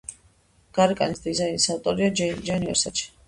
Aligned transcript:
გარეკანის 0.77 1.21
დიზაინის 1.27 1.67
ავტორია 1.75 2.09
ჯანი 2.49 2.71
ვერსაჩე. 2.73 3.09